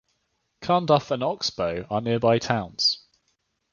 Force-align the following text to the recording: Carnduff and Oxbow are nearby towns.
Carnduff 0.61 1.11
and 1.11 1.23
Oxbow 1.23 1.85
are 1.91 2.01
nearby 2.01 2.39
towns. 2.39 3.05